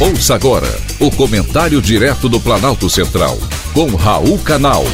[0.00, 0.68] Ouça agora
[1.00, 3.36] o comentário direto do Planalto Central,
[3.74, 4.84] com Raul Canal.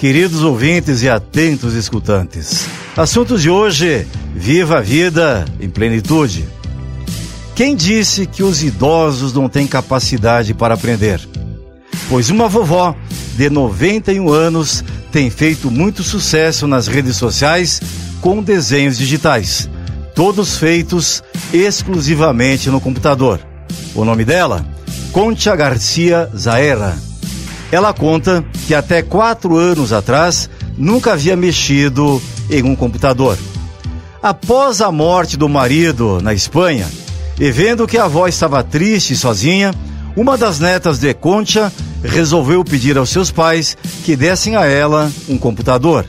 [0.00, 6.44] Queridos ouvintes e atentos escutantes, assunto de hoje: viva a vida em plenitude.
[7.54, 11.20] Quem disse que os idosos não têm capacidade para aprender?
[12.10, 12.96] Pois uma vovó
[13.36, 17.80] de 91 anos tem feito muito sucesso nas redes sociais
[18.20, 19.68] com desenhos digitais,
[20.14, 21.22] todos feitos
[21.52, 23.40] exclusivamente no computador.
[23.94, 24.66] O nome dela?
[25.12, 26.96] Concha Garcia Zaera.
[27.70, 32.20] Ela conta que até quatro anos atrás nunca havia mexido
[32.50, 33.38] em um computador.
[34.22, 36.86] Após a morte do marido na Espanha,
[37.38, 39.72] e vendo que a avó estava triste e sozinha,
[40.18, 45.38] uma das netas de Concha resolveu pedir aos seus pais que dessem a ela um
[45.38, 46.04] computador.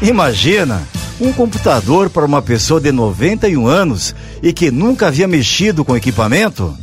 [0.00, 0.80] Imagina,
[1.20, 6.74] um computador para uma pessoa de 91 anos e que nunca havia mexido com equipamento?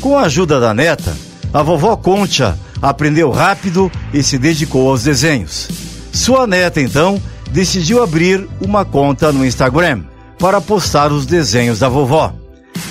[0.00, 1.12] Com a ajuda da neta,
[1.52, 5.68] a vovó Concha aprendeu rápido e se dedicou aos desenhos.
[6.12, 10.04] Sua neta, então, decidiu abrir uma conta no Instagram
[10.38, 12.32] para postar os desenhos da vovó.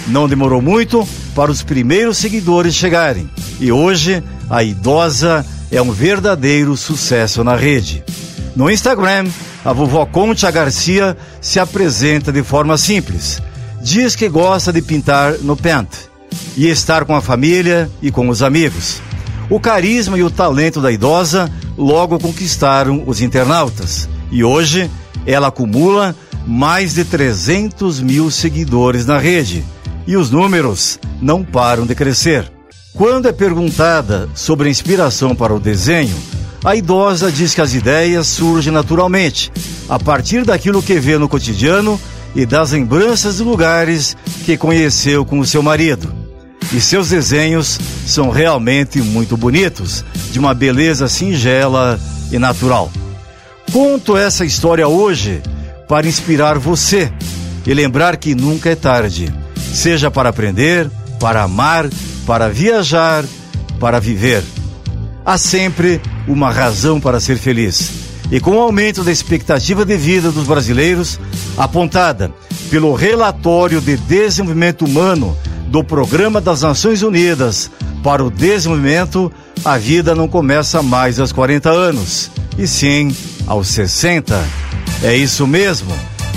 [0.05, 1.07] Não demorou muito
[1.39, 3.29] para os primeiros seguidores chegarem
[3.61, 8.03] e hoje a idosa é um verdadeiro sucesso na rede.
[8.57, 9.25] No Instagram,
[9.63, 13.41] a vovó Concha Garcia se apresenta de forma simples.
[13.81, 15.87] Diz que gosta de pintar no Paint
[16.57, 19.01] e estar com a família e com os amigos.
[19.49, 24.91] O carisma e o talento da idosa logo conquistaram os internautas e hoje
[25.25, 26.13] ela acumula
[26.45, 29.63] mais de 300 mil seguidores na rede
[30.05, 32.51] e os números não param de crescer.
[32.93, 36.15] Quando é perguntada sobre a inspiração para o desenho,
[36.63, 39.51] a idosa diz que as ideias surgem naturalmente,
[39.87, 41.99] a partir daquilo que vê no cotidiano
[42.35, 46.13] e das lembranças de lugares que conheceu com o seu marido.
[46.73, 51.99] E seus desenhos são realmente muito bonitos, de uma beleza singela
[52.31, 52.91] e natural.
[53.71, 55.41] Conto essa história hoje
[55.87, 57.11] para inspirar você
[57.65, 59.33] e lembrar que nunca é tarde,
[59.73, 61.89] seja para aprender, para amar,
[62.25, 63.25] para viajar,
[63.79, 64.43] para viver.
[65.25, 67.91] Há sempre uma razão para ser feliz.
[68.31, 71.19] E com o aumento da expectativa de vida dos brasileiros,
[71.57, 72.31] apontada
[72.69, 75.35] pelo Relatório de Desenvolvimento Humano
[75.67, 77.69] do Programa das Nações Unidas
[78.03, 79.31] para o Desenvolvimento,
[79.65, 83.15] a vida não começa mais aos 40 anos, e sim
[83.45, 84.41] aos 60.
[85.03, 85.91] É isso mesmo.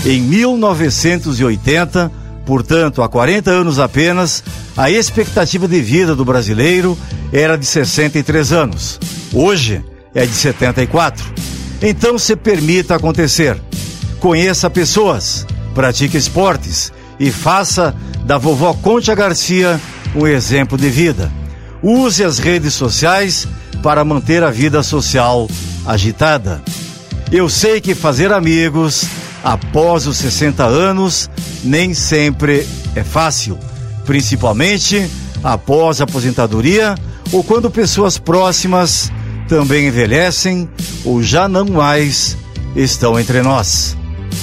[0.05, 2.11] Em 1980,
[2.45, 4.43] Portanto, há 40 anos apenas,
[4.77, 6.99] a expectativa de vida do brasileiro
[7.33, 8.99] era de 63 anos.
[9.33, 11.25] Hoje é de 74.
[11.81, 13.61] Então se permita acontecer.
[14.21, 17.95] Conheça pessoas, pratique esportes e faça
[18.25, 19.81] da vovó Concha Garcia
[20.15, 21.31] um exemplo de vida.
[21.83, 23.49] Use as redes sociais
[23.83, 25.49] para manter a vida social
[25.85, 26.63] agitada.
[27.31, 29.05] Eu sei que fazer amigos
[29.43, 31.29] após os 60 anos
[31.65, 33.59] nem sempre é fácil,
[34.05, 35.09] principalmente
[35.43, 36.95] após a aposentadoria
[37.33, 39.11] ou quando pessoas próximas
[39.49, 40.69] também envelhecem
[41.05, 42.37] ou já não mais
[42.77, 43.97] estão entre nós.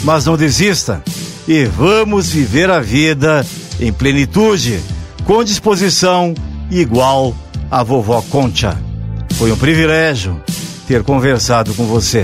[0.03, 1.03] Mas não desista
[1.47, 3.45] e vamos viver a vida
[3.79, 4.79] em plenitude,
[5.25, 6.33] com disposição
[6.69, 7.35] igual
[7.71, 8.77] a vovó Concha.
[9.33, 10.39] Foi um privilégio
[10.87, 12.23] ter conversado com você.